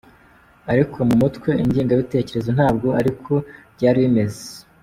Ariko 0.71 0.97
mu 1.07 1.15
mutwe 1.21 1.49
ingengabitekerezo 1.63 2.49
ntabwo 2.57 2.87
ariko 2.99 3.31
byari 3.75 3.97
bimeze. 4.05 4.43